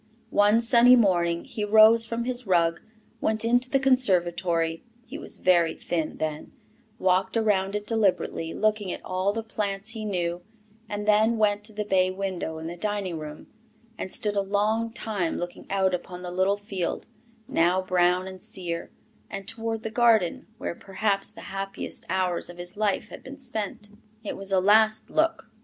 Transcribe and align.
One 0.31 0.61
sunny 0.61 0.95
morning, 0.95 1.43
he 1.45 1.63
rose 1.63 2.07
from 2.07 2.23
his 2.23 2.47
rug, 2.47 2.81
went 3.19 3.45
into 3.45 3.69
the 3.69 3.77
conservatory 3.79 4.81
(he 5.05 5.19
was 5.19 5.37
very 5.37 5.75
thin 5.75 6.17
then), 6.17 6.53
walked 6.97 7.37
around 7.37 7.75
it 7.75 7.85
deliberately, 7.85 8.51
looking 8.51 8.91
at 8.91 9.05
all 9.05 9.31
the 9.31 9.43
plants 9.43 9.91
he 9.91 10.03
knew, 10.03 10.41
and 10.89 11.07
then 11.07 11.37
went 11.37 11.63
to 11.65 11.73
the 11.73 11.85
bay 11.85 12.09
window 12.09 12.57
in 12.57 12.65
the 12.65 12.75
dining 12.75 13.19
room, 13.19 13.45
and 13.95 14.11
stood 14.11 14.35
a 14.35 14.41
long 14.41 14.91
time 14.91 15.37
looking 15.37 15.67
out 15.69 15.93
upon 15.93 16.23
the 16.23 16.31
little 16.31 16.57
field, 16.57 17.05
now 17.47 17.79
brown 17.79 18.27
and 18.27 18.41
sere, 18.41 18.89
and 19.29 19.47
toward 19.47 19.83
the 19.83 19.91
garden, 19.91 20.47
where 20.57 20.73
perhaps 20.73 21.29
the 21.31 21.41
happiest 21.53 22.07
hours 22.09 22.49
of 22.49 22.57
his 22.57 22.75
life 22.75 23.09
had 23.09 23.21
been 23.23 23.37
spent. 23.37 23.89
It 24.23 24.35
was 24.35 24.51
a 24.51 24.59
last 24.59 25.11
look. 25.11 25.51